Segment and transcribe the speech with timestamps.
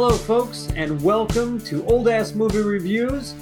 [0.00, 3.34] Hello, folks, and welcome to Old Ass Movie Reviews.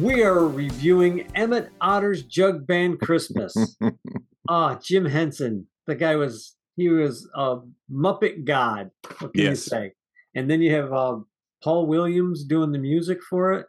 [0.00, 3.54] We are reviewing Emmet Otter's Jug Band Christmas.
[4.50, 5.68] Ah, Jim Henson.
[5.86, 7.58] The guy was he was a
[7.92, 8.90] Muppet God.
[9.20, 9.92] What can you say?
[10.34, 11.18] And then you have uh,
[11.62, 13.66] Paul Williams doing the music for it.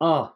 [0.00, 0.32] Oh,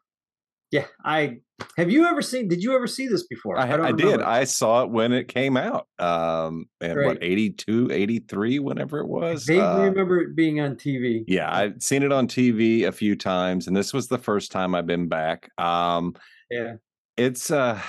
[0.73, 0.87] yeah.
[1.05, 1.39] I
[1.77, 2.49] have you ever seen?
[2.49, 3.59] Did you ever see this before?
[3.59, 4.21] I, don't I did.
[4.21, 5.87] I saw it when it came out.
[5.99, 7.19] Um, and what, Right.
[7.23, 9.45] 82, 83, whenever it was.
[9.45, 11.25] vaguely Uh, remember it being on TV.
[11.29, 14.75] yeah, I've seen it on TV a few times, and this was the first time
[14.75, 15.49] I've been back.
[15.59, 16.15] Um,
[16.51, 16.75] Yeah.
[17.17, 17.81] it's uh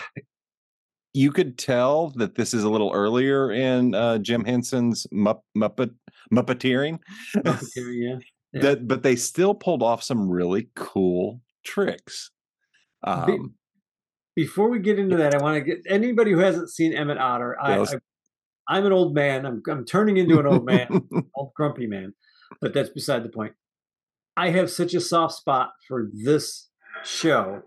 [1.14, 5.92] you could tell that this is a little earlier in uh Jim Henson's Mupp- Muppet
[6.34, 7.00] Muppeteering.
[7.38, 8.16] Puppeteer, yeah.
[8.54, 8.62] yeah.
[8.62, 12.32] that but they still pulled off some really cool tricks.
[13.06, 13.56] Be- Um
[14.36, 17.58] Before we get into that, I want to get anybody who hasn't seen Emmet Otter.
[17.62, 17.94] I, Yes.
[17.94, 17.98] I,
[18.68, 19.46] I'm an old man.
[19.46, 20.88] I'm, I'm turning into an old man,
[21.36, 22.14] old grumpy man,
[22.62, 23.54] but that's beside the point.
[24.36, 26.70] I have such a soft spot for this
[27.04, 27.62] show.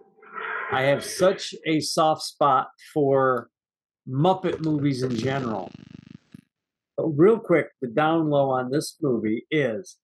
[0.71, 3.49] I have such a soft spot for
[4.07, 5.71] Muppet movies in general.
[6.97, 9.97] But real quick, the down low on this movie is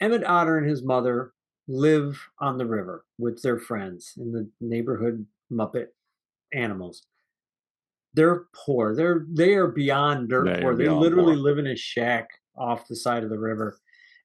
[0.00, 1.32] Emmet Otter and his mother
[1.68, 5.88] live on the river with their friends in the neighborhood Muppet
[6.52, 7.06] animals.
[8.14, 8.94] They're poor.
[8.94, 10.74] They're they are beyond dirt They poor.
[10.76, 11.42] They literally poor.
[11.42, 13.78] live in a shack off the side of the river.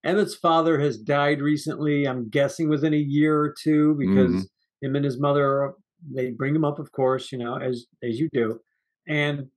[0.06, 2.06] Emmet's father has died recently.
[2.08, 4.50] I'm guessing within a year or two because Mhm.
[4.82, 5.74] him and his mother
[6.12, 8.60] they bring him up, of course, you know, as as you do,
[9.08, 9.50] and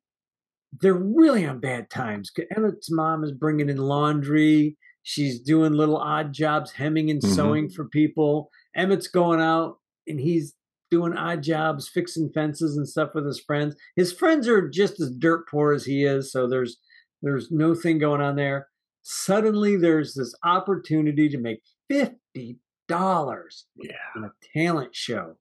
[0.81, 2.31] they're really on bad times.
[2.57, 4.79] Emmet's mom is bringing in laundry.
[5.03, 7.35] She's doing little odd jobs, hemming and Mhm.
[7.35, 8.51] sewing for people.
[8.77, 10.55] Emmet's going out and he's
[10.91, 13.77] doing odd jobs, fixing fences and stuff with his friends.
[13.97, 16.79] His friends are just as dirt poor as he is, so there's
[17.23, 18.69] there's no thing going on there.
[19.03, 22.59] Suddenly, there's this opportunity to make fifty
[22.89, 23.97] dollars yeah.
[24.17, 25.37] in a talent show.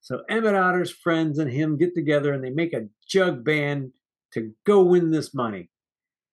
[0.00, 3.92] So Emmet Otter's friends and him get together and they make a jug band
[4.32, 5.70] to go win this money.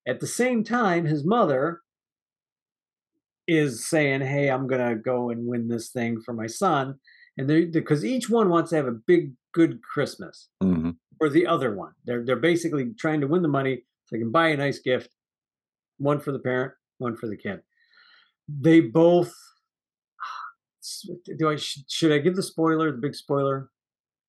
[0.08, 1.82] At the same time, his mother
[3.50, 7.00] is saying, "Hey, I'm gonna go and win this thing for my son,"
[7.38, 10.98] and they because each one wants to have a big, good Christmas Mhm.
[11.18, 11.94] for the other one.
[12.06, 15.16] They're they're basically trying to win the money so they can buy a nice gift,
[15.98, 17.62] one for the parent, one for the kid.
[18.48, 19.34] They both.
[21.38, 23.70] Do I sh- should I give the spoiler, the big spoiler?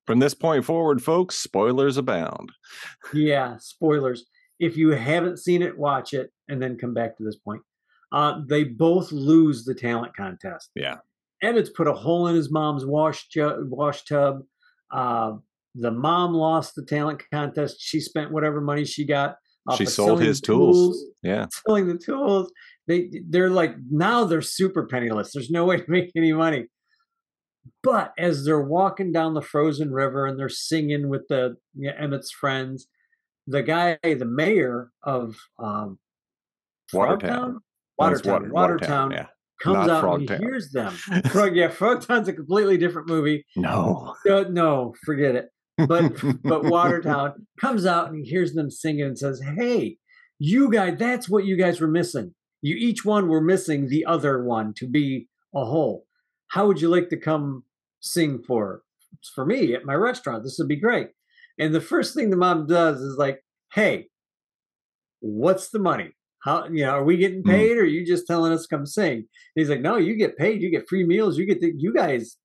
[0.07, 2.51] From this point forward, folks, spoilers abound.
[3.13, 4.27] Yeah, spoilers.
[4.59, 7.63] If you haven't seen it, watch it and then come back to this point.
[8.13, 10.71] Uh, they both lose the talent contest.
[10.75, 10.97] Yeah.
[11.43, 14.43] Emmet's put a hole in his mom's wash ju- wash tub.
[14.91, 15.35] Uh,
[15.75, 17.77] the mom lost the talent contest.
[17.81, 19.37] She spent whatever money she got.
[19.67, 21.05] off she sold his tools.
[21.23, 21.47] Yeah.
[21.67, 22.53] selling the tools.
[22.89, 25.33] They they're like now they're super penniless.
[25.33, 26.67] There's no way to make any money.
[27.83, 31.97] But as they're walking down the frozen river and they're singing with the you know,
[31.99, 32.89] Emmet's friends,
[33.47, 35.99] the guy, the mayor of um,
[36.93, 37.61] Watertown.
[38.01, 39.27] Watertown, Water- Watertown, Yeah.
[39.63, 40.93] comes not out and he hears them.
[41.31, 43.45] Frog, yeah, Frogtown's a completely different movie.
[43.57, 44.15] No.
[44.29, 45.47] Uh, no, forget it
[45.87, 46.13] but
[46.43, 49.99] but Watertown comes out and he hears them singing and says, "Hey,
[50.39, 52.35] you guys, that's what you guys were missing.
[52.63, 56.07] You each one were missing the other one to be a whole.
[56.49, 57.65] How would you like to come
[58.01, 58.83] sing for
[59.35, 60.45] for me at my restaurant?
[60.45, 61.09] This would be great."
[61.59, 63.41] And the first thing the mom does is like,
[63.73, 64.09] "Hey,
[65.21, 66.13] what's the money?
[66.43, 67.51] How you know are we getting Hmm.
[67.51, 70.15] paid, or are you just telling us to come sing?" And he's like, "No, you
[70.17, 70.63] get paid.
[70.63, 71.39] You get free meals.
[71.39, 72.37] You get the, you guys,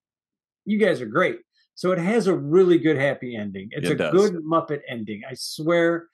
[0.65, 1.39] you guys are great."
[1.75, 3.67] So it has a really good happy ending.
[3.71, 4.11] It's It a does.
[4.13, 5.21] good Muppet ending.
[5.29, 6.07] I swear,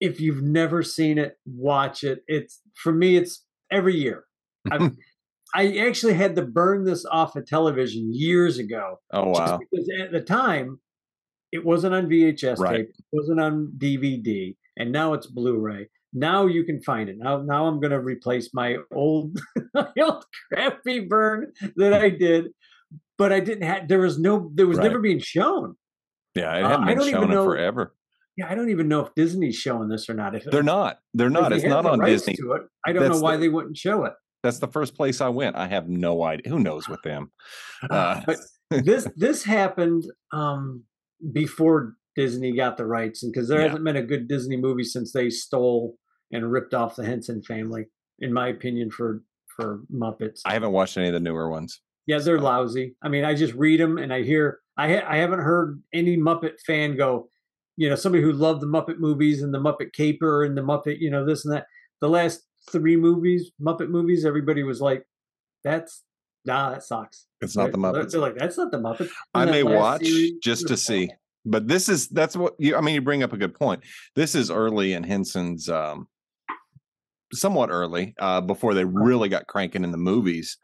[0.00, 2.22] if you've never seen it, watch it.
[2.26, 4.24] It's for me, it's every year.
[4.70, 4.90] I've,
[5.54, 9.58] I actually had to burn this off of television years ago, Oh wow.
[9.58, 10.78] because at the time
[11.52, 12.76] it wasn't on VHS Right.
[12.78, 15.88] tape, it wasn't on DVD, and now it's Blu-ray.
[16.12, 17.16] Now you can find it.
[17.18, 19.38] Now, now I'm going to replace my old,
[19.74, 22.46] my old crappy burn that I did,
[23.18, 23.88] but I didn't have.
[23.88, 24.50] There was no.
[24.54, 24.84] There was Right.
[24.84, 25.76] never being shown.
[26.34, 27.94] Yeah, it Uh, hadn't I been shown in know- forever.
[28.36, 30.36] Yeah, I don't even know if Disney's showing this or not.
[30.36, 31.00] If They're not.
[31.12, 31.50] They're not.
[31.50, 32.34] they It's not on Disney.
[32.34, 34.12] It, I don't That's know why the- they wouldn't show it.
[34.44, 35.56] That's the first place I went.
[35.56, 36.48] I have no idea.
[36.52, 37.32] Who knows with them?
[37.90, 38.36] Uh, but
[38.70, 40.84] this this happened um,
[41.32, 43.68] before Disney got the rights, and because there Yeah.
[43.68, 45.96] hasn't been a good Disney movie since they stole
[46.32, 47.86] and ripped off the Henson family,
[48.18, 49.22] in my opinion, for
[49.56, 50.40] for Muppets.
[50.44, 51.80] I haven't watched any of the newer ones.
[52.08, 52.96] yeah, they're lousy.
[53.02, 54.58] I mean, I just read them and I hear.
[54.76, 57.28] I ha- I haven't heard any Muppet fan go,
[57.76, 60.98] you know, somebody who loved the Muppet movies and the Muppet Caper and the Muppet,
[60.98, 61.66] you know, this and that.
[62.00, 62.42] The last
[62.72, 65.04] three movies, Muppet movies, everybody was like,
[65.64, 66.02] "That's
[66.44, 68.10] nah, that sucks." It's not the They're- Muppets.
[68.12, 71.10] They're like, "That's not the Muppets." I may watch series just to see.
[71.50, 73.82] But this is that's what you I mean you bring up a good point.
[74.14, 76.08] This is early in Henson's um
[77.32, 80.56] somewhat early uh before they really got cranking in the movies.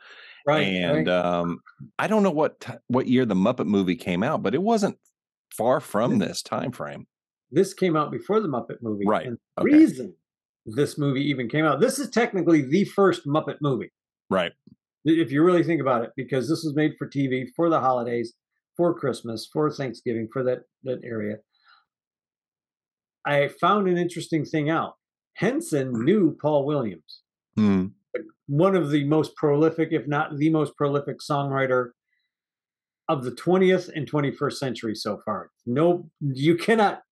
[0.46, 0.66] Right.
[0.66, 1.08] and right.
[1.08, 1.60] um
[1.98, 4.98] I don't know what ti- what year the Muppet movie came out, but it wasn't
[5.56, 7.06] far from this time frame.
[7.50, 9.06] this came out before the Muppet movie.
[9.06, 9.76] Right, And the okay.
[9.76, 10.14] reason
[10.66, 13.92] this movie even came out, this is technically the first Muppet movie.
[14.30, 14.52] Right.
[15.04, 18.32] if you really think about it, because this was made for TV for the holidays,
[18.76, 21.36] for Christmas, for Thanksgiving, for that that area.
[23.26, 24.94] I found an interesting thing out.
[25.34, 27.22] Henson knew Paul Williams,
[27.56, 27.86] Hmm.
[28.46, 31.90] one of the most prolific, if not the most prolific songwriter
[33.08, 35.50] of the 20th and 21st century so far.
[35.66, 37.02] No, you cannot.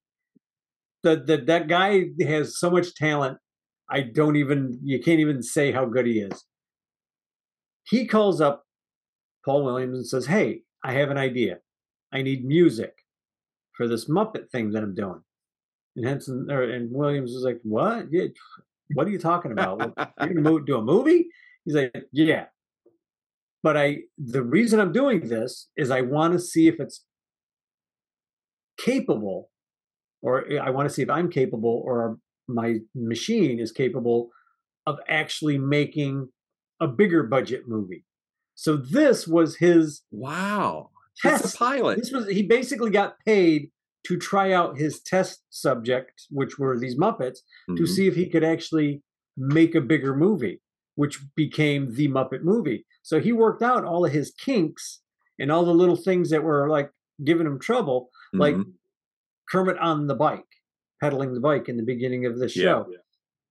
[1.02, 3.38] That that that guy has so much talent.
[3.90, 4.78] I don't even.
[4.84, 6.44] You can't even say how good he is
[7.84, 8.64] he calls up
[9.44, 11.58] Paul Williams and says, Hey, I have an idea.
[12.12, 12.92] I need music
[13.76, 15.20] for this Muppet thing that I'm doing.
[15.96, 18.06] And Henson or, and Williams was like, What?
[18.10, 18.26] Yeah,
[18.94, 19.92] what are you talking about?
[20.20, 21.28] You're gonna mo- do a movie?
[21.64, 22.46] He's like, Yeah.
[23.62, 27.04] But I the reason I'm doing this is I want to see if it's
[28.78, 29.50] capable,
[30.20, 32.18] or eh, I want to see if I'm capable or
[32.48, 34.30] my machine is capable
[34.86, 36.28] of actually making
[36.80, 38.04] a bigger budget movie.
[38.62, 40.90] So this was his Wow.
[41.20, 41.44] test.
[41.46, 41.98] It's a pilot.
[41.98, 43.72] This was he basically got paid
[44.06, 47.38] to try out his test subject, which were these Muppets,
[47.76, 47.88] to Mhm.
[47.88, 49.02] see if he could actually
[49.36, 50.60] make a bigger movie,
[50.94, 52.86] which became the Muppet movie.
[53.02, 55.02] So he worked out all of his kinks
[55.40, 56.92] and all the little things that were like
[57.24, 58.74] giving him trouble, like Mhm.
[59.50, 60.46] Kermit on the bike,
[61.00, 62.62] pedaling the bike in the beginning of the Yeah.
[62.62, 62.94] show.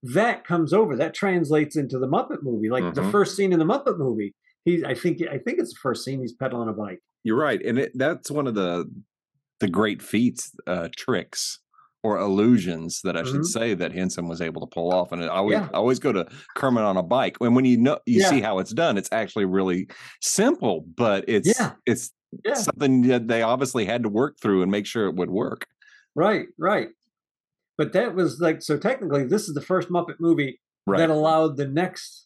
[0.04, 0.96] That comes over.
[0.96, 2.69] That translates into the Muppet movie.
[2.69, 3.12] Like the Mhm.
[3.12, 4.34] first scene in the Muppet movie,
[4.66, 7.00] he I think I think it's the first scene he's pedaling a bike.
[7.24, 8.90] You're right, and it, that's one of the
[9.60, 11.60] the great feats, uh, tricks
[12.04, 13.46] or illusions that I should Mhm.
[13.46, 15.12] say that Henson was able to pull off.
[15.12, 15.69] And I always, Yeah.
[15.72, 16.25] I always go to
[16.56, 18.30] Kermit on a bike, and when you know you Yeah.
[18.30, 19.88] see how it's done, it's actually really
[20.19, 21.74] simple, but it's Yeah.
[21.86, 22.12] it's
[22.56, 25.68] something that they obviously had to work through and make sure it would work.
[26.16, 26.90] Right, right.
[27.78, 30.98] But that was like so technically this is the first Muppet movie Right.
[30.98, 32.25] that allowed the next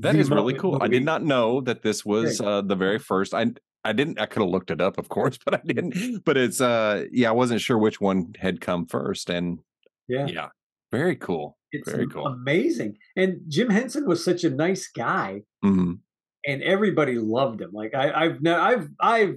[0.00, 0.78] That is really cool.
[0.82, 3.34] I did not know that this was uh, the very first.
[3.34, 3.46] I
[3.84, 4.20] I didn't.
[4.20, 6.24] I could have looked it up, of course, but I didn't.
[6.24, 9.60] But it's uh yeah, I wasn't sure which one had come first, and
[10.08, 10.26] Yeah.
[10.26, 10.48] yeah,
[10.92, 11.56] very cool.
[11.72, 12.26] It's very cool.
[12.26, 12.96] amazing.
[13.16, 16.00] And Jim Henson was such a nice guy Mhm.
[16.44, 17.70] and everybody loved him.
[17.72, 19.36] Like I, I've no, I've, I've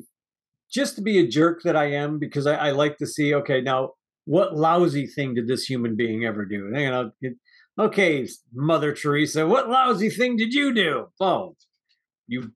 [0.71, 3.35] just to be a jerk that I am because I, I like to see.
[3.35, 3.91] Okay, now
[4.25, 6.65] what lousy thing did this human being ever do?
[6.67, 7.37] And, you know, it-
[7.77, 11.07] okay, Mother Teresa, what lousy thing did you do?
[11.19, 11.55] Oh,
[12.27, 12.51] you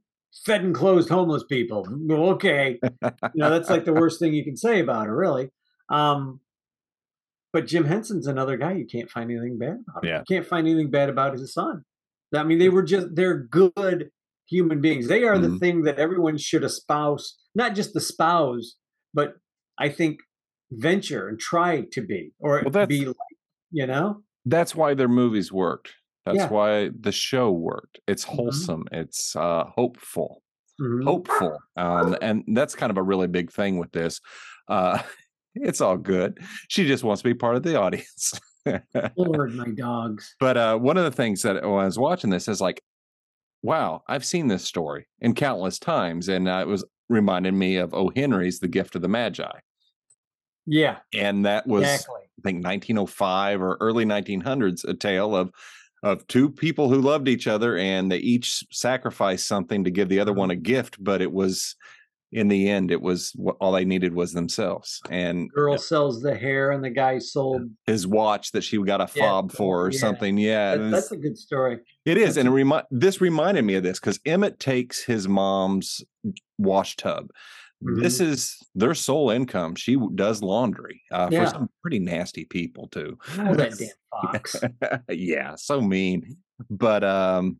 [0.46, 1.88] fed and closed homeless people.
[2.12, 5.50] Okay, you know that's like the worst thing you can say about her, really.
[5.90, 6.40] Um,
[7.54, 10.04] but Jim Henson's another guy you can't find anything bad about.
[10.04, 10.20] Yeah.
[10.20, 11.84] You can't find anything bad about his son.
[12.36, 14.10] I mean, they were just they're good
[14.50, 15.08] human beings.
[15.08, 15.60] They are the Mhm.
[15.60, 18.76] thing that everyone should espouse, not just espouse,
[19.14, 19.36] but
[19.78, 20.20] I think
[20.72, 23.16] venture and try to be or Well, be like,
[23.72, 24.24] you know?
[24.50, 25.94] That's why their movies worked.
[26.26, 26.50] That's Yeah.
[26.50, 28.00] why the show worked.
[28.08, 28.36] It's Mhm.
[28.36, 28.84] wholesome.
[28.92, 30.42] It's uh, hopeful.
[30.82, 31.04] Mhm.
[31.04, 31.58] Hopeful.
[31.76, 34.20] Um, and that's kind of a really big thing with this.
[34.68, 35.02] Uh,
[35.56, 36.40] it's all good.
[36.68, 38.40] She just wants to be part of the audience.
[39.16, 40.36] Lord, my dogs.
[40.40, 42.82] But uh, one of the things that when I was watching this is like,
[43.64, 47.94] wow, I've seen this story in countless times, and uh, it was reminded me of
[47.94, 48.12] O.
[48.16, 49.50] Henry's "The Gift of the Magi,"
[50.68, 52.22] Yeah, and that was exactly.
[52.40, 55.52] I think 1905 or early 1900s, a tale of
[56.04, 60.20] of two people who loved each other, and they each sacrificed something to give the
[60.20, 60.60] other one mm-hmm.
[60.60, 61.76] a gift, but it was.
[62.34, 66.36] In the end, it was what all they needed was themselves, and Girl sells the
[66.36, 67.62] hair, and the guy sold.
[67.86, 70.00] his watch that she got a Yeah, fob for or yeah.
[70.00, 70.38] something.
[70.38, 71.80] Yeah, That, that's a good story.
[72.04, 75.26] It is, That's and it remi- this reminded me of this because Emmet takes his
[75.30, 76.04] mom's
[76.58, 77.30] wash tub.
[77.82, 79.76] This is their sole income.
[79.76, 81.46] She does laundry uh, Yeah.
[81.46, 83.18] for some pretty nasty people too.
[83.38, 83.90] Oh, that damn
[84.32, 84.56] fox.
[85.10, 86.38] yeah, so mean.
[86.72, 87.58] But um,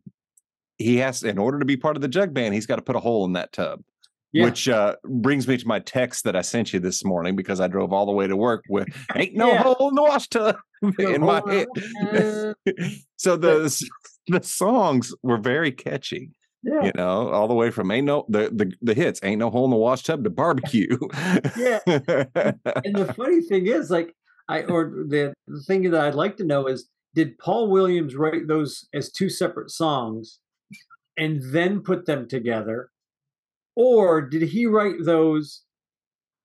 [0.76, 2.96] he has, in order to be part of the jug band, he's got to put
[2.96, 3.80] a hole in that tub.
[4.32, 4.44] Yeah.
[4.44, 7.66] Which uh, brings me to my text that I sent you this morning because I
[7.68, 9.62] drove all the way to work with "Ain't no Yeah.
[9.62, 10.56] hole in the wash tub"
[10.98, 11.66] in my head.
[13.16, 13.88] so the
[14.26, 16.30] the songs were very catchy
[16.64, 16.86] Yeah.
[16.86, 19.64] you know all the way from ain't no the the, the hits ain't no hole
[19.66, 20.98] in the wash tub to barbecue
[21.56, 21.78] Yeah.
[21.86, 24.14] and the funny thing is, like,
[24.48, 28.48] I or the, the thing that I'd like to know is, did Paul Williams write
[28.48, 30.40] those as two separate songs
[31.16, 32.90] and then put them together?
[33.76, 35.62] Or did he write those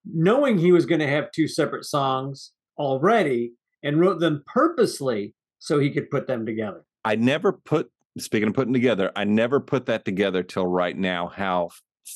[0.06, 5.80] knowing he was going to have two separate songs already and wrote them purposely so
[5.80, 6.84] he could put them together?
[7.06, 11.28] I never put, speaking of putting together, I never put that together till right now
[11.28, 11.70] how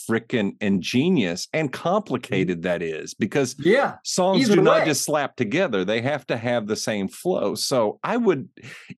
[0.10, 6.02] freaking ingenious and complicated that is because yeah songs do not just slap together they
[6.02, 7.56] have to have the same flow.
[7.56, 8.50] So i would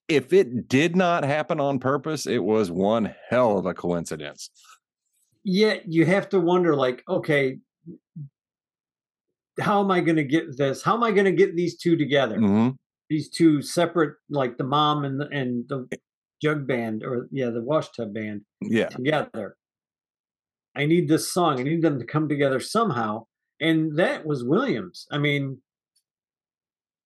[0.08, 4.50] if it did not happen on purpose it was one hell of a coincidence.
[5.44, 7.60] Yet you have to wonder like okay
[9.60, 10.82] how am i going to get this?
[10.82, 12.38] How am i going to get these two together?
[12.38, 12.70] Mm-hmm.
[13.10, 15.88] these two separate like the mom and the, and the
[16.42, 19.56] jug band or yeah the wash tub band yeah together
[20.76, 21.60] I need this song.
[21.60, 23.26] I need them to come together somehow.
[23.60, 25.08] And that was Williams.
[25.12, 25.58] I mean,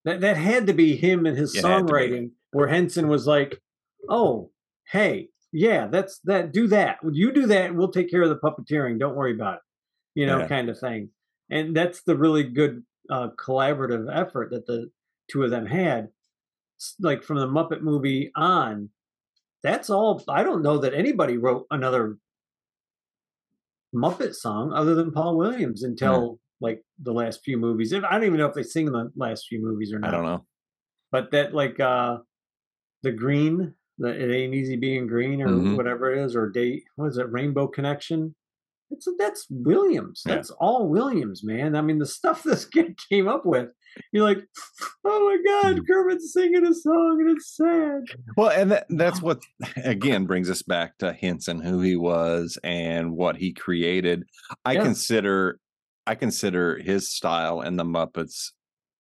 [0.05, 3.59] that that had to be him and his it songwriting, where Henson was like,
[4.09, 4.51] "Oh,
[4.91, 6.51] hey, yeah, that's that.
[6.51, 6.99] Do that.
[7.11, 7.73] You do that.
[7.73, 8.99] We'll take care of the puppeteering.
[8.99, 9.61] Don't worry about it."
[10.13, 10.47] You know, yeah.
[10.47, 11.09] kind of thing.
[11.49, 14.91] And that's the really good uh, collaborative effort that the
[15.31, 16.09] two of them had.
[16.99, 18.89] Like from the Muppet movie on,
[19.63, 20.21] that's all.
[20.27, 22.17] I don't know that anybody wrote another
[23.95, 26.67] Muppet song other than Paul Williams until yeah.
[26.67, 27.93] like the last few movies.
[27.93, 30.09] I don't even know if they sing in the last few movies or not.
[30.09, 30.45] I don't know.
[31.11, 32.17] But that like uh
[33.03, 35.75] the green, the it ain't easy being green or mm-hmm.
[35.75, 38.35] whatever it is, or date what is it, Rainbow Connection?
[38.93, 40.21] It's that's Williams.
[40.25, 40.55] That's yeah.
[40.59, 41.75] all Williams, man.
[41.75, 43.69] I mean, the stuff this kid came up with.
[44.11, 44.43] You're like,
[45.05, 45.87] oh my God, mm.
[45.87, 48.01] Kermit's singing a song and it's sad.
[48.35, 49.39] Well, and that, that's what
[49.83, 54.23] again brings us back to Henson, who he was and what he created.
[54.65, 54.83] I yeah.
[54.83, 55.59] consider
[56.05, 58.51] I consider his style and the Muppets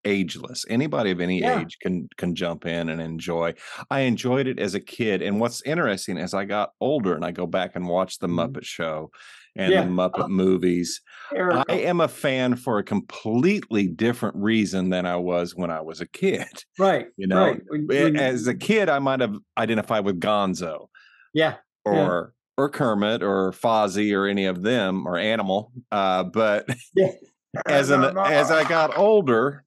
[0.05, 0.65] ageless.
[0.69, 1.61] Anybody of any yeah.
[1.61, 3.53] age can can jump in and enjoy.
[3.89, 7.31] I enjoyed it as a kid, and what's interesting as I got older and I
[7.31, 8.39] go back and watch the mm-hmm.
[8.39, 9.11] Muppet Show
[9.55, 9.83] and yeah.
[9.83, 15.55] the Muppet movies, I am a fan for a completely different reason than I was
[15.55, 16.47] when I was a kid.
[16.77, 17.07] Right.
[17.17, 17.61] You know, right.
[17.67, 20.87] When, when, as a kid, I might have identified with Gonzo.
[21.33, 21.55] Yeah.
[21.85, 25.71] Or or Kermit or Fozzie or any of them or Animal.
[25.91, 26.67] Uh, but
[27.67, 29.63] as an as I got older,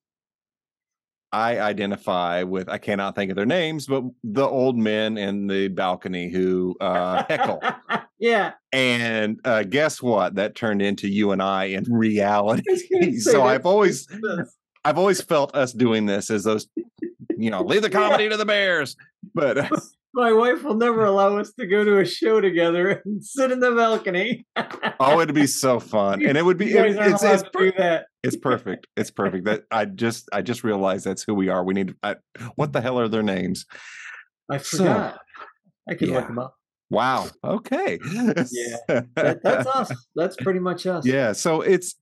[1.33, 5.69] I identify with I cannot think of their names, but the old men in the
[5.69, 7.63] balcony who uh, heckle.
[8.19, 8.53] Yeah.
[8.73, 10.37] And uh, guess what?
[10.37, 13.17] That turned into you and I in reality.
[13.19, 14.09] so I've always
[14.85, 16.69] I've always felt us doing this as those,
[17.37, 18.31] you know, leave the comedy yeah.
[18.31, 18.97] to the bears.
[19.35, 19.69] But
[20.15, 23.61] my wife will never allow us to go to a show together and sit in
[23.61, 24.47] the balcony.
[25.01, 26.73] oh, it'd be so fun, and it would be.
[26.73, 27.43] It, it's, it's,
[27.77, 28.07] that.
[28.23, 28.87] it's perfect.
[28.97, 29.45] It's perfect.
[29.45, 31.65] That I just I just realized that's who we are.
[31.65, 31.95] We need.
[32.03, 32.17] I,
[32.55, 33.67] what the hell are their names?
[34.49, 35.15] I forgot.
[35.15, 35.19] So,
[35.89, 36.15] I can yeah.
[36.17, 36.55] look them up.
[36.91, 37.29] Wow.
[37.43, 37.99] Okay.
[38.05, 38.77] yeah,
[39.17, 39.93] that, that's us.
[40.15, 41.07] That's pretty much us.
[41.07, 41.33] Yeah.
[41.33, 41.95] So it's.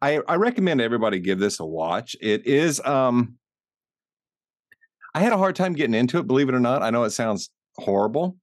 [0.00, 2.16] I I recommend everybody give this a watch.
[2.20, 3.36] It is um
[5.14, 6.82] I had a hard time getting into it, believe it or not.
[6.82, 8.36] I know it sounds horrible,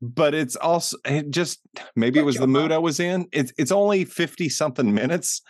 [0.00, 1.60] but it's also it just
[1.94, 3.26] maybe it was the mood I was in.
[3.32, 5.42] It's it's only 50 something minutes,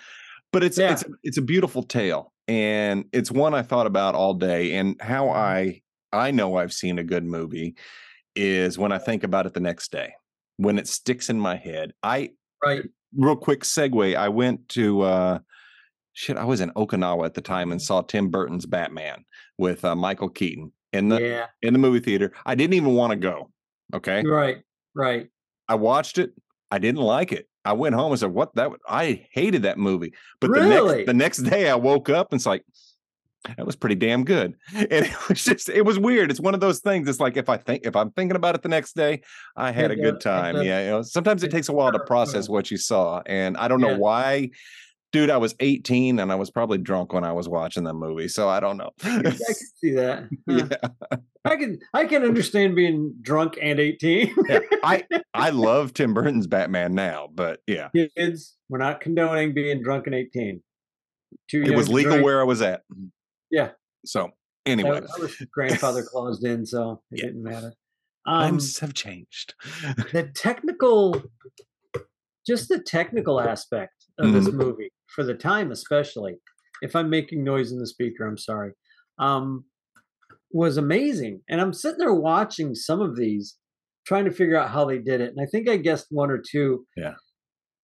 [0.52, 0.92] but it's yeah.
[0.92, 5.26] it's it's a beautiful tale and it's one I thought about all day and how
[5.26, 5.38] mm-hmm.
[5.38, 7.76] I I know I've seen a good movie
[8.34, 10.14] is when I think about it the next day.
[10.56, 11.92] When it sticks in my head.
[12.02, 12.30] I
[12.64, 12.84] right
[13.16, 14.16] real quick segue.
[14.16, 15.38] I went to uh
[16.12, 19.24] shit, I was in Okinawa at the time and saw Tim Burton's Batman
[19.58, 21.46] with uh, Michael Keaton in the yeah.
[21.62, 22.32] in the movie theater.
[22.44, 23.50] I didn't even want to go.
[23.94, 24.58] Okay, right,
[24.94, 25.28] right.
[25.68, 26.32] I watched it.
[26.70, 27.48] I didn't like it.
[27.64, 30.12] I went home and said, "What that?" I hated that movie.
[30.40, 31.04] But really?
[31.04, 32.64] the next the next day, I woke up and it's like
[33.56, 34.54] that was pretty damn good.
[34.74, 36.30] And it was just it was weird.
[36.30, 37.08] It's one of those things.
[37.08, 39.22] It's like if I think if I'm thinking about it the next day,
[39.56, 40.56] I had a good time.
[40.62, 43.68] Yeah, you know, sometimes it takes a while to process what you saw, and I
[43.68, 44.50] don't know why
[45.12, 48.28] dude, I was 18 and I was probably drunk when I was watching the movie.
[48.28, 48.90] So I don't know.
[49.04, 49.36] I can
[49.76, 50.28] see that.
[50.46, 51.18] Yeah.
[51.44, 54.34] I can I can understand being drunk and 18.
[54.48, 54.60] yeah.
[54.84, 57.88] I I love Tim Burton's Batman now, but yeah.
[58.16, 60.62] Kids, we're not condoning being drunk and 18.
[61.50, 62.24] Too it was legal drink.
[62.24, 62.82] where I was at.
[63.52, 63.70] Yeah.
[64.04, 64.30] So
[64.66, 65.00] anyway.
[65.16, 67.26] I was grandfather claused in, so it yeah.
[67.26, 67.74] didn't matter.
[68.26, 69.54] Um, Times have changed.
[70.12, 71.22] the technical
[72.44, 74.34] just the technical aspect of mm-hmm.
[74.34, 76.34] this movie for the time, especially.
[76.80, 78.72] If I'm making noise in the speaker, I'm sorry.
[79.18, 79.64] Um,
[80.50, 83.56] was amazing, and I'm sitting there watching some of these,
[84.06, 85.30] trying to figure out how they did it.
[85.30, 86.84] And I think I guessed one or two.
[86.96, 87.14] Yeah.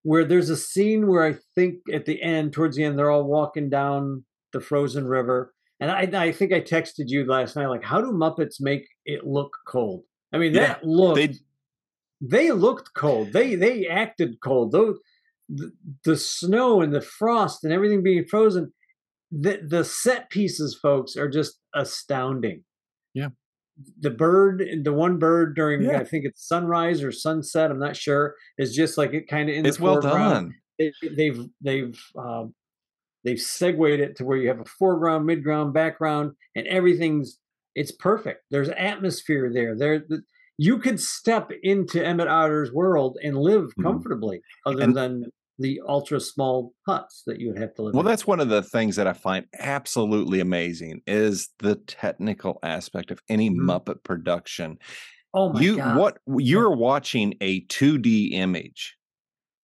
[0.02, 3.24] Where there's a scene where I think at the end, towards the end, they're all
[3.24, 7.84] walking down the frozen river, And I, I think I texted you last night, like,
[7.84, 10.02] how do Muppets make it look cold?
[10.32, 11.34] I mean, Yeah, that looked they-
[12.20, 13.32] they looked cold.
[13.32, 14.72] They they acted cold.
[14.72, 14.98] Those
[15.48, 15.70] the,
[16.04, 18.72] the snow and the frost and everything being frozen.
[19.30, 22.64] The the set pieces, folks, are just astounding.
[23.14, 23.28] Yeah.
[24.00, 26.00] The bird, the one bird during Yeah.
[26.00, 27.70] I think it's sunrise or sunset.
[27.70, 28.34] I'm not sure.
[28.58, 30.32] Is just like it kind of in It's the well foreground.
[30.32, 30.54] done.
[30.80, 32.52] They, they've they've um,
[33.24, 37.38] they've segued it to where you have a foreground, midground, background, and everything's
[37.74, 38.42] it's perfect.
[38.50, 39.76] There's atmosphere there.
[39.76, 40.22] There, the,
[40.56, 43.82] you could step into Emmet Otter's world and live Mhm.
[43.84, 45.24] comfortably, other And- than
[45.60, 47.94] the ultra small huts that you would have to live.
[47.94, 48.06] Well, in.
[48.06, 53.20] that's one of the things that I find absolutely amazing is the technical aspect of
[53.28, 53.60] any Mhm.
[53.60, 54.78] Muppet production.
[55.34, 55.96] oh my you god!
[55.96, 58.96] what you're watching a 2D image.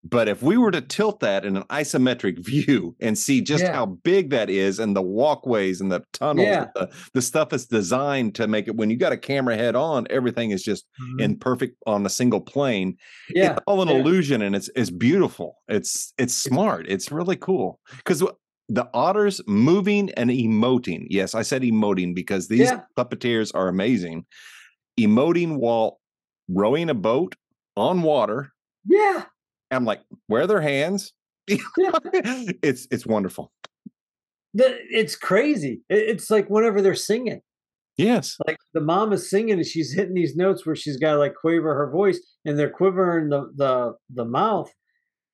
[0.06, 3.72] But if we were to tilt that in an isometric view and see just Yeah.
[3.72, 6.66] how big that is and the walkways and the tunnels, Yeah.
[6.74, 10.06] the, the stuff is designed to make it when you got a camera head on,
[10.10, 11.20] everything is just Mhm.
[11.22, 12.96] in perfect on a single plane.
[13.34, 13.96] yeah, It's all an yeah.
[13.96, 15.56] illusion and it's it's beautiful.
[15.68, 16.86] It's it's smart.
[16.88, 17.80] It's really cool.
[17.96, 18.22] Because
[18.68, 21.06] the otters moving and emoting.
[21.10, 24.24] Yes, I said emoting because these puppeteers are amazing.
[25.00, 26.00] Emoting while
[26.48, 27.36] rowing a boat
[27.76, 28.52] on water.
[28.86, 29.24] yeah,
[29.74, 31.12] I'm like, where are their hands?
[31.48, 33.52] it's it's wonderful.
[34.54, 35.82] The- it's crazy.
[35.88, 37.40] It's like whenever they're singing.
[37.96, 38.36] Yes.
[38.46, 41.34] like the mom is singing and she's hitting these notes where she's got to like
[41.36, 44.68] quaver her voice and they're quivering the the the mouth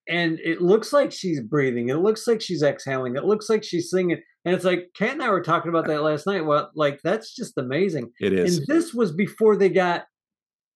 [0.07, 3.89] and it looks like she's breathing it looks like she's exhaling it looks like she's
[3.91, 6.71] singing and it's like Kat and I were talking about uh that last night well
[6.75, 8.59] like that's just amazing It is.
[8.59, 10.05] and this was before they got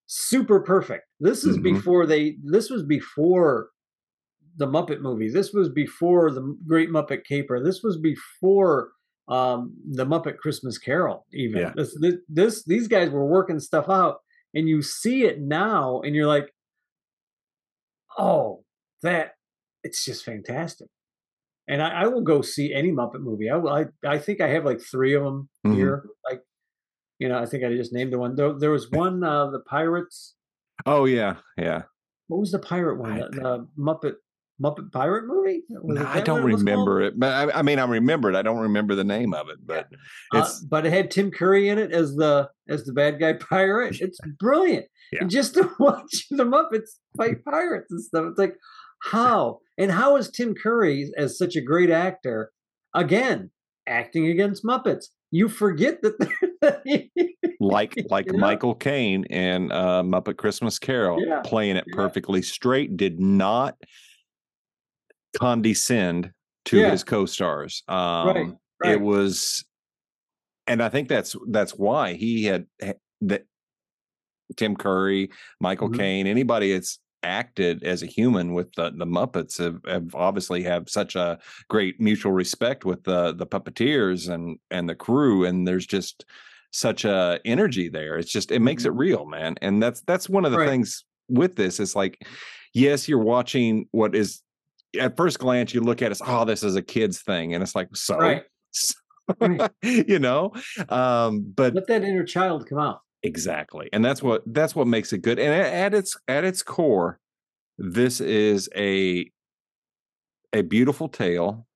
[0.07, 1.63] super perfect this is Mhm.
[1.63, 3.71] before they this was before
[4.57, 8.91] the Muppet movie this was before the Great Muppet Caper this was before
[9.29, 11.73] um the Muppet Christmas Carol even Yeah.
[11.75, 14.19] this, this this these guys were working stuff out
[14.55, 16.53] and you see it now and you're like
[18.19, 18.63] oh
[19.03, 19.33] that
[19.83, 20.89] it's just fantastic
[21.67, 24.49] and I, I will go see any Muppet movie I will I, I think I
[24.49, 25.75] have like three of them Mhm.
[25.77, 26.43] here like
[27.19, 29.61] you know I think I just named the one there, there was one uh the
[29.61, 30.35] Pirates
[30.87, 31.83] oh yeah, yeah.
[32.29, 34.15] what was the pirate one the, the Muppet
[34.63, 36.61] Muppet Pirate movie No, I don't it was called?
[36.61, 38.37] remember it, but I, I mean, I remember it.
[38.37, 39.89] I don't remember the name of it, but
[40.33, 43.33] Uh, it's but it had Tim Curry in it as the as the bad guy
[43.51, 43.97] pirate.
[44.01, 44.87] It's brilliant.
[45.13, 45.23] Yeah.
[45.23, 48.55] And just to watch the Muppets fight pirates and stuff, it's like
[49.03, 52.53] how and how is Tim Curry as such a great actor
[52.95, 53.51] again
[53.89, 55.07] acting against Muppets?
[55.33, 56.17] You forget that.
[57.61, 58.39] like like know?
[58.39, 61.95] Michael Caine in uh, Muppet Christmas Carol, Yeah, playing it yeah.
[61.97, 63.77] perfectly straight, did not
[65.37, 66.31] condescend
[66.67, 66.91] to Yeah.
[66.91, 67.83] his co-stars.
[67.89, 68.27] Um,
[68.83, 68.93] right.
[68.93, 69.65] It was,
[70.67, 72.67] and I think that's that's why he had
[73.23, 73.45] that
[74.57, 75.97] Tim Curry, Michael Mhm.
[75.97, 80.89] Caine, anybody that's acted as a human with the, the Muppets have, have obviously have
[80.89, 85.87] such a great mutual respect with the the puppeteers and and the crew, and there's
[85.87, 86.25] just
[86.71, 88.19] such a energy there.
[88.19, 89.57] It's just it makes it real, man.
[89.63, 90.63] And that's that's one of the Mm-hmm.
[90.67, 90.71] Right.
[90.73, 91.81] things with this.
[91.81, 92.23] it's like,
[92.75, 94.43] yes, you're watching what is
[95.01, 97.75] at first glance you look at it oh this is a kids thing and it's
[97.75, 98.45] like so Right.
[99.41, 99.71] Right.
[99.83, 100.53] you know
[100.91, 103.01] um but Let that inner child come out.
[103.25, 107.19] Exactly and that's what that's what makes it good and at, its at its core
[107.79, 109.29] this is a
[110.53, 111.67] a beautiful tale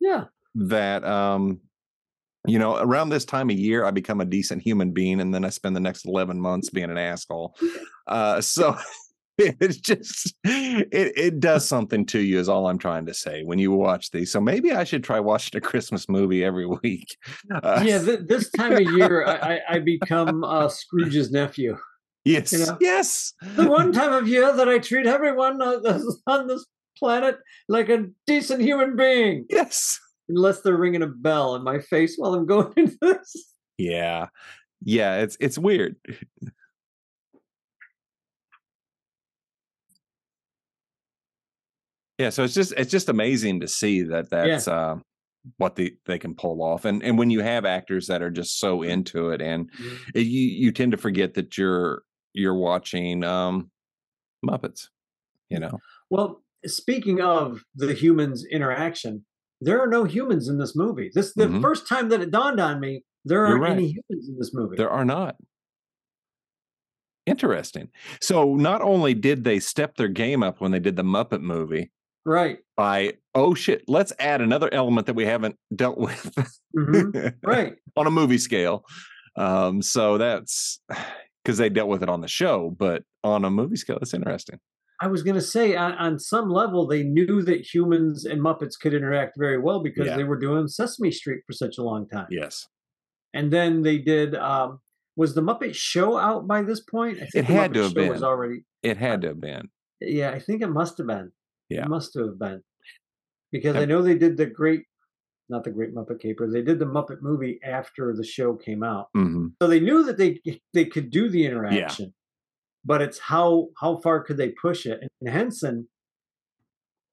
[0.00, 0.24] Yeah.
[0.54, 1.60] that um
[2.46, 5.44] you know around this time of year i become a decent human being and then
[5.44, 7.54] i spend the next 11 months being an asshole
[8.08, 8.76] uh so
[9.60, 13.58] it's just it it does something to you is all i'm trying to say when
[13.58, 17.16] you watch these so maybe i should try watching a christmas movie every week
[17.54, 17.98] uh, Yeah.
[18.02, 21.76] Th- this time of year, I, I, become uh, Scrooge's nephew.
[22.24, 22.76] yes know?
[22.80, 26.66] yes the one time of year that I treat everyone on this- on this
[26.98, 27.36] planet
[27.68, 32.34] like a decent human being, yes unless they're ringing a bell in my face while
[32.34, 33.54] I'm going into this.
[33.78, 34.26] yeah
[34.84, 35.94] yeah it's it's weird
[42.18, 44.96] yeah so it's just it's just amazing to see that that's uh
[45.56, 48.58] what they they can pull off and and when you have actors that are just
[48.58, 49.70] so into it and
[50.14, 52.02] it- you you tend to forget that you're
[52.34, 53.70] you're watching um
[54.44, 54.88] muppets
[55.48, 55.78] you know
[56.10, 59.24] Well, speaking of the humans' interaction,
[59.60, 61.10] there are no humans in this movie.
[61.14, 61.62] This the Mhm.
[61.62, 63.72] first time that it dawned on me there aren't right.
[63.72, 64.76] any humans in this movie.
[64.76, 65.36] There are not.
[67.26, 67.88] Interesting.
[68.20, 71.90] So not only did they step their game up when they did the Muppet movie,
[72.28, 72.58] Right.
[72.76, 76.34] by oh shit, let's add another element that we haven't dealt with
[76.76, 77.34] Mhm.
[77.42, 77.74] Right.
[77.96, 78.84] on a movie scale.
[79.36, 80.80] Um, so that's
[81.44, 84.58] because they dealt with it on the show, but on a movie scale, it's interesting.
[85.00, 88.74] I was going to say, on, on some level, they knew that humans and Muppets
[88.80, 90.16] could interact very well because Yeah.
[90.16, 92.26] they were doing Sesame Street for such a long time.
[92.30, 92.66] Yes,
[93.32, 94.34] And then they did.
[94.34, 94.80] Um,
[95.16, 97.18] was the Muppet Show out by this point?
[97.18, 98.24] I think It had Muppet to have Show was been.
[98.28, 98.64] already.
[98.82, 99.68] it had to have been.
[100.00, 101.30] Yeah, I think it must have been.
[101.68, 101.82] Yeah.
[101.82, 102.62] It must have been.
[103.52, 104.82] Because I know they did the great,
[105.48, 106.50] not the Great Muppet Caper.
[106.50, 109.08] They did the Muppet movie after the show came out.
[109.14, 110.40] hmm So they knew that they
[110.74, 112.12] they could do the interaction,
[112.84, 115.00] but it's how how far could they push it?
[115.20, 115.88] And Henson,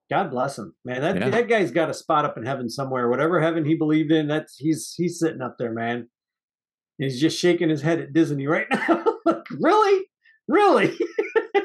[0.10, 1.02] God bless him, man.
[1.02, 1.30] That Yeah.
[1.30, 3.10] that guy's got a spot up in heaven somewhere.
[3.10, 6.10] Whatever heaven he believed in, that's he's he's sitting up there, man.
[7.00, 9.04] And he's just shaking his head at Disney right now.
[9.26, 10.06] like, really,
[10.48, 10.98] really.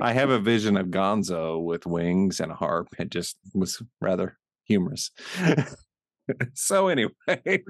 [0.00, 2.88] I have a vision of Gonzo with wings and a harp.
[2.98, 5.10] It just was rather humorous.
[6.54, 7.12] so anyway,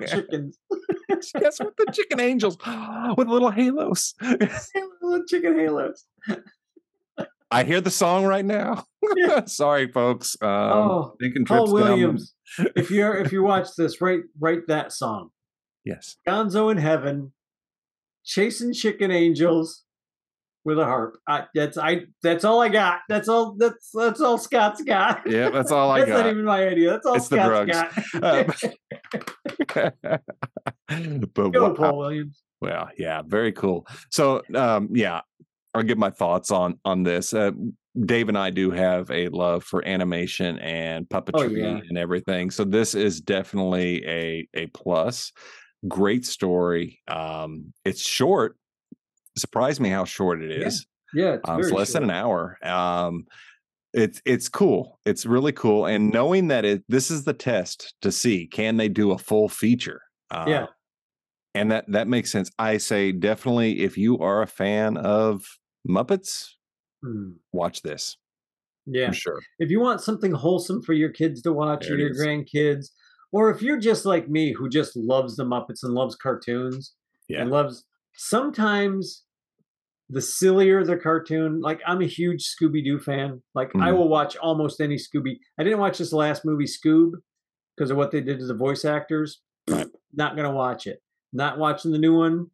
[0.09, 0.59] Chickens,
[1.41, 2.57] yes, with the chicken angels
[3.17, 4.15] with little halos.
[4.23, 6.05] little chicken halos.
[7.51, 8.85] I hear the song right now.
[9.47, 10.37] Sorry, folks.
[10.43, 12.35] Um, Oh, Paul trips down the- Williams.
[12.75, 15.31] if you're if you watch this, write write that song.
[15.85, 16.17] Yes.
[16.27, 17.33] Gonzo in heaven,
[18.25, 19.85] chasing chicken angels
[20.67, 21.17] with a harp.
[21.29, 22.03] I, that's I.
[22.23, 22.99] That's all I got.
[23.09, 23.55] That's all.
[23.57, 25.23] That's that's all Scott's got.
[25.25, 26.09] Yeah, that's all I got.
[26.09, 26.91] that's not even my idea.
[26.91, 27.93] That's all It's Scott's got.
[29.79, 30.19] Um,
[31.35, 31.75] but Go, wow.
[31.75, 32.43] Paul Williams.
[32.61, 33.87] Well, yeah, very cool.
[34.11, 35.21] So, um, yeah,
[35.75, 37.33] I'll give my thoughts on on this.
[37.33, 37.53] Uh,
[38.05, 41.81] Dave and I do have a love for animation and puppetry Oh, yeah.
[41.89, 42.51] and everything.
[42.51, 45.33] So this is definitely a a plus.
[45.87, 47.01] Great story.
[47.07, 48.57] Um, it's short.
[49.37, 50.71] Surprised me how short it Yeah.
[51.15, 52.59] Yeah, it's Um, it's less than an hour.
[52.63, 53.27] Um,
[53.93, 54.99] it's it's cool.
[55.07, 58.89] It's really cool, and knowing that it this is the test to see can they
[58.89, 60.03] do a full feature.
[60.31, 60.67] Uh, Yeah.
[61.55, 62.51] and that that makes sense.
[62.59, 65.45] I say definitely if you are a fan of
[65.89, 66.49] Muppets,
[67.03, 67.33] Hmm.
[67.53, 68.17] watch this
[68.87, 69.09] Yeah.
[69.09, 69.41] for sure.
[69.59, 72.21] If you want something wholesome for your kids to watch There or your is.
[72.21, 72.87] grandkids,
[73.33, 76.95] or if you're just like me who just loves the Muppets and loves cartoons
[77.29, 77.43] Yeah.
[77.43, 79.23] and loves sometimes
[80.09, 81.61] the sillier the cartoon.
[81.61, 83.43] Like I'm a huge Scooby Doo fan.
[83.55, 83.99] Like I Mhm.
[83.99, 85.39] will watch almost any Scooby.
[85.59, 87.13] I didn't watch this last movie Scoob
[87.77, 89.43] because of what they did to the voice actors.
[90.13, 91.01] Not gonna watch it.
[91.33, 92.51] Not watching the new one.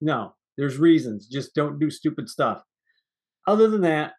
[0.00, 1.26] no, there's reasons.
[1.28, 2.62] Just don't do stupid stuff.
[3.46, 4.14] Other than that,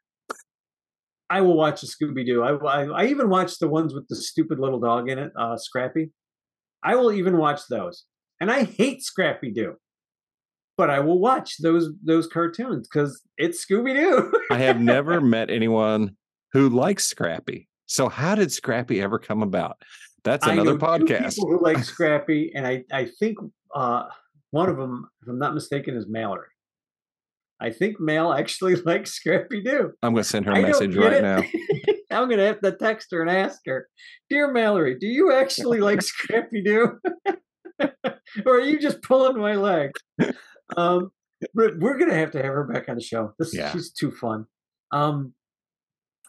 [1.29, 2.41] I will watch a Scooby Doo.
[2.43, 5.57] I, I I even watch the ones with the stupid little dog in it, uh,
[5.57, 6.11] Scrappy.
[6.83, 8.05] I will even watch those,
[8.39, 9.75] and I hate Scrappy Doo,
[10.77, 14.31] but I will watch those those cartoons because it's Scooby Doo.
[14.51, 16.15] I have never met anyone
[16.53, 17.67] who likes Scrappy.
[17.87, 19.81] So how did Scrappy ever come about?
[20.23, 21.35] That's I another podcast.
[21.35, 23.37] People who like Scrappy, and I I think
[23.75, 24.05] uh,
[24.51, 26.47] one of them, if I'm not mistaken, is Mallory.
[27.59, 29.93] I think Mal actually likes Scrappy Doo.
[30.03, 31.21] I'm going to send her I a don't message right it.
[31.23, 31.43] now.
[32.11, 33.89] I'm gonna have to text her and ask her,
[34.29, 36.99] dear Mallory, do you actually like Scrappy Doo,
[37.79, 39.91] or are you just pulling my leg?
[40.75, 41.11] Um,
[41.53, 43.33] but we're gonna have to have her back on the show.
[43.39, 43.71] This Yeah.
[43.71, 44.45] she's too fun.
[44.91, 45.33] Um,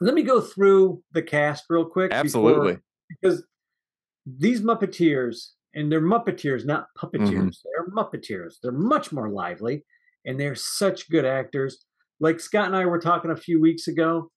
[0.01, 2.11] let me go through the cast real quick.
[2.11, 2.79] before- Absolutely.
[3.09, 3.45] because
[4.27, 7.63] these Muppeteers, and they're Muppeteers, not puppeteers, Mhm.
[7.65, 8.57] they're Muppeteers.
[8.63, 9.85] They're much more lively,
[10.25, 11.85] and they're such good actors.
[12.21, 14.31] Like Scott and I were talking a few weeks ago,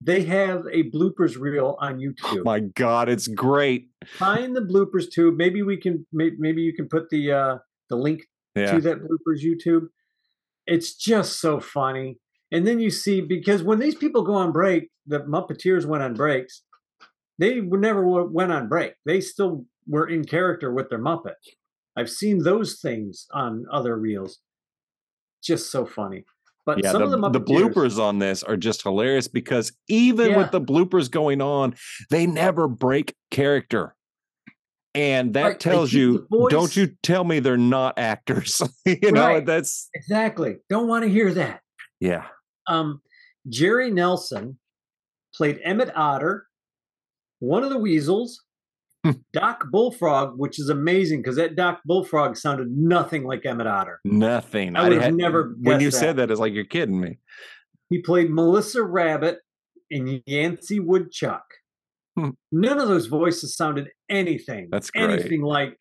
[0.00, 2.44] they have a bloopers reel on YouTube.
[2.44, 3.90] My God, it's great.
[4.06, 5.36] Find the bloopers tube.
[5.36, 6.06] Maybe we can.
[6.12, 7.58] Maybe you can put the uh,
[7.90, 8.72] the link Yeah.
[8.72, 9.88] to that bloopers YouTube.
[10.66, 12.18] It's just so funny.
[12.52, 16.14] And then you see because when these people go on break, the Muppeteers went on
[16.14, 16.62] breaks.
[17.38, 18.94] They never went on break.
[19.04, 21.34] They still were in character with their Muppet.
[21.96, 24.38] I've seen those things on other reels.
[25.42, 26.24] Just so funny.
[26.64, 30.30] But yeah, some the, of the the bloopers on this are just hilarious because even
[30.30, 30.38] Yeah.
[30.38, 31.74] with the bloopers going on,
[32.10, 33.94] they never break character.
[34.94, 38.62] And that Right, tells you, don't you tell me they're not actors.
[38.86, 39.44] you know, Right.
[39.46, 40.56] that's exactly.
[40.70, 41.60] Don't want to hear that.
[42.00, 42.26] yeah.
[42.68, 43.00] Um,
[43.48, 44.58] Jerry Nelson
[45.34, 46.46] played Emmet Otter,
[47.40, 48.40] one of the Weasels,
[49.04, 49.10] Hmm.
[49.34, 54.00] Doc Bullfrog, which is amazing because that Doc Bullfrog sounded nothing like Emmet Otter.
[54.04, 54.76] Nothing.
[54.76, 56.28] I would've had- never when you guessed said that.
[56.28, 57.18] that, it's like you're kidding me.
[57.90, 59.40] He played Melissa Rabbit
[59.90, 61.44] and Yancey Woodchuck.
[62.16, 62.30] Hmm.
[62.52, 64.68] None of those voices sounded anything.
[64.70, 65.10] That's great.
[65.10, 65.76] anything like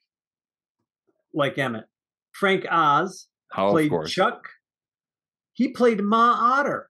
[1.33, 1.85] like Emmet.
[2.31, 3.71] Frank Oz Oh,
[5.53, 6.89] He played Ma Otter.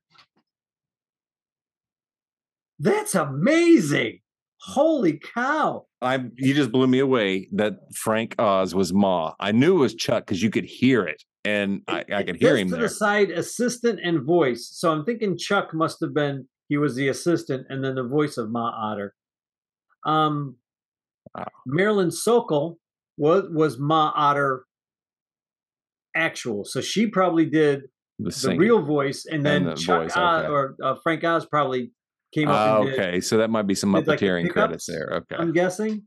[2.79, 4.19] That's amazing.
[4.61, 5.85] Holy cow.
[6.01, 9.33] I you just blew me away that Frank Oz was Ma.
[9.39, 12.55] I knew it was Chuck because you could hear it, and I, I could hear
[12.55, 12.83] him to there.
[12.83, 14.69] the side assistant and voice.
[14.71, 18.37] So I'm thinking Chuck must have been he was the assistant and then the voice
[18.37, 19.13] of Ma Otter.
[20.05, 20.57] Um
[21.35, 21.47] Wow.
[21.65, 22.77] Marilyn Sokol
[23.17, 24.65] was was Ma Otter
[26.15, 26.63] actual.
[26.65, 27.83] So she probably did
[28.19, 30.51] The, the real voice and then the Chuck voice, Oz, okay.
[30.51, 31.91] or uh, Frank Oz probably
[32.33, 35.09] came up and did okay, so that might be some did, like, puppeteering credits there.
[35.13, 36.03] Okay, I'm guessing.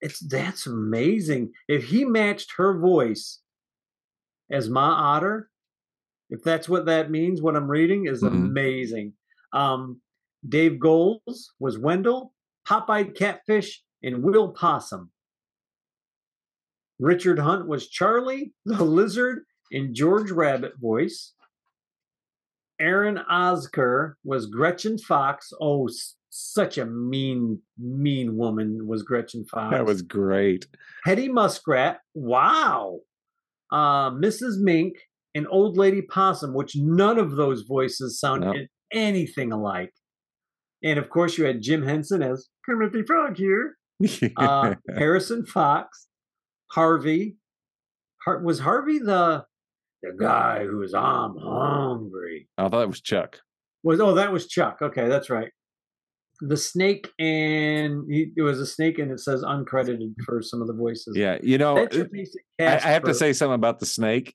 [0.00, 1.52] It's that's amazing.
[1.66, 3.40] If he matched her voice
[4.50, 5.50] as Ma Otter,
[6.30, 8.28] if that's what that means, what I'm reading is Mhm.
[8.28, 9.14] amazing.
[9.52, 10.00] Um,
[10.48, 12.33] Dave Goelz was Wendell,
[12.68, 15.10] Popeye Catfish, and Will Possum.
[16.98, 21.32] Richard Hunt was Charlie, the Lizard, in George Rabbit voice.
[22.80, 25.52] Eren Ozker was Gretchen Fox.
[25.60, 25.88] Oh,
[26.30, 29.72] such a mean, mean woman was Gretchen Fox.
[29.72, 30.66] that was great.
[31.04, 32.00] Hetty Muskrat.
[32.14, 33.00] Wow.
[33.70, 34.60] Uh, Mrs.
[34.60, 34.94] Mink
[35.34, 38.52] and Old Lady Possum, which none of those voices sounded No.
[38.54, 39.92] a- anything alike.
[40.84, 43.76] And of course, you had Jim Henson as Kermit the Frog here.
[44.36, 46.08] Uh, Harrison Fox,
[46.70, 47.36] Harvey.
[48.24, 49.44] Har- was Harvey the
[50.02, 52.48] the guy who was I'm hungry?
[52.58, 53.40] I thought it was Chuck.
[53.82, 54.78] Was oh that was Chuck?
[54.82, 55.50] Okay, that's right.
[56.40, 60.66] The snake and he, it was a snake and it says uncredited for some of
[60.66, 61.16] the voices.
[61.16, 63.86] Yeah, you know, That's your it- basic I, I have to say something about the
[63.86, 64.34] snake.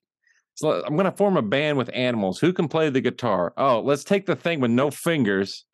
[0.54, 2.38] So I'm going to form a band with animals.
[2.40, 3.52] Who can play the guitar?
[3.56, 5.64] Oh, let's take the thing with no fingers.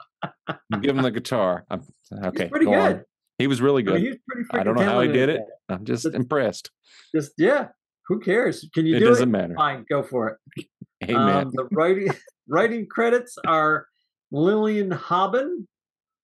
[0.81, 1.65] Give him the guitar.
[1.71, 1.83] I'm,
[2.25, 3.05] okay, He's pretty go on.
[3.39, 4.03] He was really I mean, good.
[4.03, 5.43] he's pretty I don't know how he did it.
[5.69, 6.71] I'm just But- impressed.
[7.15, 7.69] Just yeah.
[8.09, 8.67] Who cares?
[8.73, 9.33] Can you do It do doesn't it?
[9.33, 9.55] matter.
[9.57, 10.67] Fine, go for it.
[11.05, 11.47] Amen.
[11.47, 12.09] Um, the writing
[12.49, 13.87] writing credits are
[14.31, 15.67] Lillian Hoban,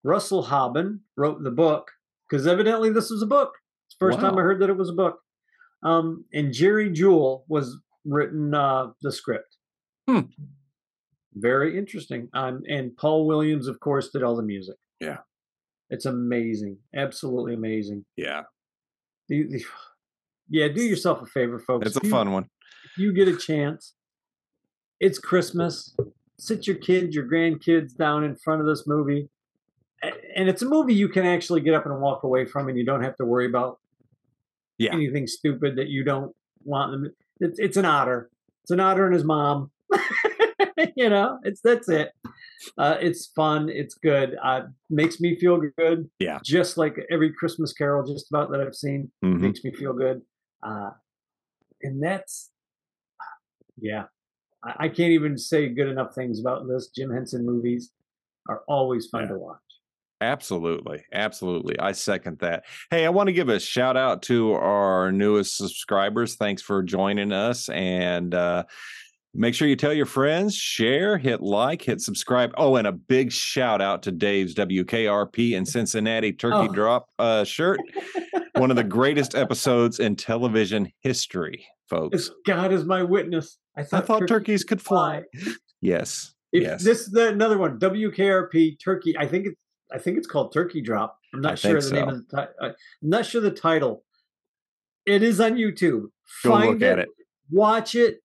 [0.04, 1.90] Russell Hoban wrote the book
[2.30, 3.52] because evidently this was a book.
[3.88, 5.18] It's the first time I heard that it was a book.
[5.82, 9.56] Um, and Jerry Juhl was written uh, the script.
[10.08, 10.20] Hmm.
[11.34, 12.28] Very interesting.
[12.34, 14.76] Um, and Paul Williams, of course, did all the music.
[15.00, 15.18] Yeah.
[15.90, 18.04] It's amazing, absolutely amazing.
[18.16, 18.42] yeah,
[19.28, 19.64] The- the-
[20.48, 21.86] yeah, do yourself a favor, folks.
[21.86, 22.48] it's a you- fun one.
[22.84, 23.94] if you get a chance,
[25.00, 25.94] it's Christmas.
[26.38, 29.28] Sit your kids, your grandkids down in front of this movie.
[30.34, 32.84] And it's a movie you can actually get up and walk away from, and you
[32.84, 33.78] don't have to worry about
[34.78, 34.92] Yeah.
[34.94, 37.14] anything stupid that you don't want them.
[37.40, 38.30] It's it's an otter.
[38.64, 39.70] It's an otter and his mom.
[40.96, 42.10] you know, it's that's it.
[42.78, 43.68] Uh, it's fun.
[43.68, 44.36] It's good.
[44.42, 46.08] Uh, makes me feel good.
[46.18, 46.38] Yeah.
[46.44, 49.40] Just like every Christmas Carol, just about that I've seen Mhm.
[49.40, 50.22] makes me feel good.
[50.62, 50.90] Uh,
[51.82, 52.50] and that's,
[53.80, 54.04] yeah,
[54.64, 56.88] I, I can't even say good enough things about this.
[56.94, 57.90] Jim Henson movies
[58.48, 59.28] are always fun Yeah.
[59.28, 59.58] to watch.
[60.20, 61.04] Absolutely.
[61.12, 61.76] Absolutely.
[61.80, 62.64] I second that.
[62.92, 66.36] Hey, I want to give a shout out to our newest subscribers.
[66.36, 67.68] Thanks for joining us.
[67.70, 68.62] And uh,
[69.34, 72.52] make sure you tell your friends, share, hit like, hit subscribe.
[72.56, 76.72] Oh, and a big shout out to Dave's WKRP in Cincinnati Turkey Oh.
[76.72, 77.80] Drop uh, shirt.
[78.56, 82.30] One of the greatest episodes in television history, folks.
[82.46, 83.58] God is my witness.
[83.76, 85.22] I I thought, thought turkeys turkeys could fly.
[85.80, 86.34] Yes.
[86.52, 86.84] If yes.
[86.84, 89.16] this the another one, WKRP Turkey.
[89.18, 91.18] I think it's I think it's called Turkey Drop.
[91.34, 94.04] I'm I not sure the think name of the uh, I'm not sure the title.
[95.06, 96.02] It is on YouTube.
[96.44, 97.08] Go Find look at it.
[97.50, 98.21] watch it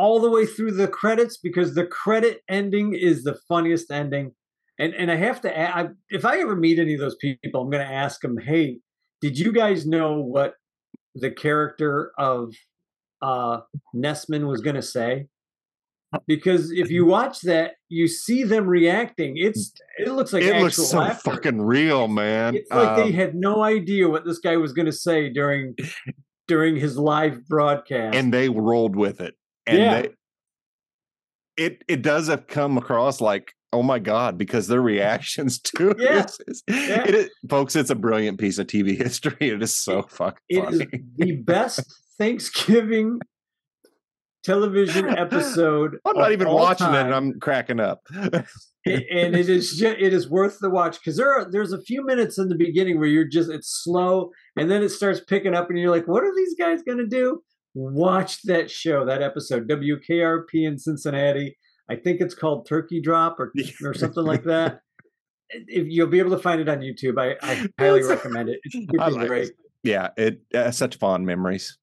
[0.00, 4.32] all the way through the credits because the credit ending is the funniest ending.
[4.78, 7.70] And and I have to, I, if I ever meet any of those people, I'm
[7.70, 8.78] going to ask them, hey,
[9.20, 10.54] did you guys know what
[11.14, 12.54] the character of
[13.20, 13.58] uh,
[13.94, 15.26] Nessman was going to say?
[16.26, 19.34] Because if you watch that, you see them reacting.
[19.36, 21.30] It's it looks like it looks so laughter.
[21.30, 22.56] fucking real, man.
[22.56, 25.76] It's like they Um, had no idea what this guy was going to say during
[26.48, 28.16] during his live broadcast.
[28.16, 29.34] and they rolled with it.
[29.70, 30.02] And Yeah.
[30.02, 30.08] they,
[31.64, 36.22] it it does have come across like, oh my god, because their reactions to Yeah.
[36.22, 37.06] this is, Yeah.
[37.08, 37.76] it is, folks.
[37.76, 39.36] It's a brilliant piece of TV history.
[39.50, 41.04] It is so fucking It is funny.
[41.16, 41.80] the best
[42.18, 43.20] Thanksgiving
[44.42, 45.98] television episode.
[46.04, 48.00] I'm not even watching it, and I'm cracking up.
[48.12, 52.04] And it is ju- it is worth the watch because there are there's a few
[52.04, 55.68] minutes in the beginning where you're just it's slow and then it starts picking up
[55.68, 57.42] and you're like, what are these guys gonna do?
[57.74, 61.56] Watch that show, that episode, WKRP in Cincinnati.
[61.88, 63.52] I think it's called Turkey Drop or
[63.84, 64.80] or something like that.
[65.50, 68.60] If you'll be able to find it on YouTube, I, I highly recommend it.
[68.64, 69.50] It's I like great.
[69.82, 71.76] yeah, it uh, such fond memories.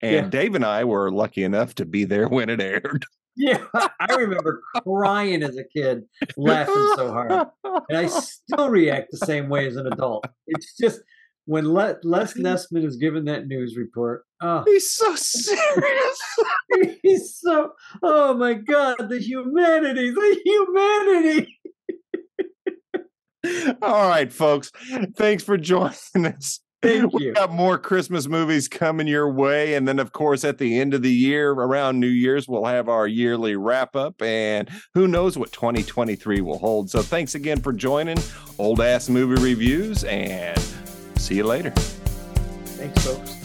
[0.00, 0.28] And Yeah.
[0.28, 3.06] Dave and I were lucky enough to be there when it aired.
[3.34, 6.02] Yeah, I remember crying as a kid,
[6.36, 7.46] laughing so hard,
[7.88, 10.26] and I still react the same way as an adult.
[10.48, 11.00] It's just
[11.46, 14.24] when Le- Les Nessman is given that news report.
[14.40, 16.20] Oh, He's so serious.
[17.02, 17.72] he's so.
[18.02, 21.58] Oh my God, the humanity, the humanity.
[23.82, 24.70] All right, folks.
[25.16, 26.60] Thanks for joining us.
[26.80, 27.10] Thank you.
[27.12, 27.32] we you.
[27.32, 29.74] got more Christmas movies coming your way.
[29.74, 32.88] And then, of course, at the end of the year, around New Year's, we'll have
[32.88, 34.20] our yearly wrap up.
[34.20, 36.90] And who knows what 2023 will hold.
[36.90, 38.18] So thanks again for joining
[38.58, 40.58] Old Ass Movie Reviews and
[41.22, 41.70] see you later.
[41.70, 43.41] Thanks, folks.